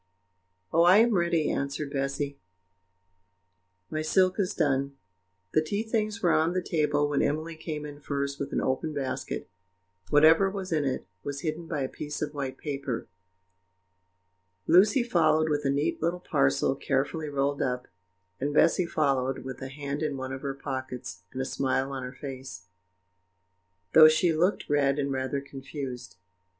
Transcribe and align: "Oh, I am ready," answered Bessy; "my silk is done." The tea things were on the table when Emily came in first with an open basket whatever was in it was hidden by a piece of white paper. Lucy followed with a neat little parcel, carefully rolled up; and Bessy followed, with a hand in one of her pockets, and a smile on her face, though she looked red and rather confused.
"Oh, 0.73 0.81
I 0.81 0.97
am 0.97 1.13
ready," 1.13 1.51
answered 1.51 1.93
Bessy; 1.93 2.39
"my 3.91 4.01
silk 4.01 4.39
is 4.39 4.55
done." 4.55 4.97
The 5.51 5.61
tea 5.61 5.83
things 5.83 6.23
were 6.23 6.31
on 6.31 6.53
the 6.53 6.61
table 6.63 7.07
when 7.07 7.21
Emily 7.21 7.55
came 7.55 7.85
in 7.85 7.99
first 7.99 8.39
with 8.39 8.51
an 8.51 8.61
open 8.61 8.93
basket 8.95 9.47
whatever 10.09 10.49
was 10.49 10.71
in 10.71 10.85
it 10.85 11.05
was 11.23 11.41
hidden 11.41 11.67
by 11.67 11.81
a 11.83 11.87
piece 11.87 12.19
of 12.19 12.33
white 12.33 12.57
paper. 12.57 13.05
Lucy 14.65 15.03
followed 15.03 15.49
with 15.49 15.65
a 15.65 15.69
neat 15.69 16.01
little 16.01 16.19
parcel, 16.19 16.73
carefully 16.75 17.29
rolled 17.29 17.61
up; 17.61 17.87
and 18.39 18.55
Bessy 18.55 18.87
followed, 18.87 19.45
with 19.45 19.61
a 19.61 19.69
hand 19.69 20.01
in 20.01 20.17
one 20.17 20.33
of 20.33 20.41
her 20.41 20.55
pockets, 20.55 21.21
and 21.31 21.39
a 21.39 21.45
smile 21.45 21.91
on 21.91 22.01
her 22.01 22.17
face, 22.19 22.65
though 23.93 24.09
she 24.09 24.33
looked 24.33 24.67
red 24.67 24.97
and 24.97 25.11
rather 25.11 25.39
confused. 25.39 26.15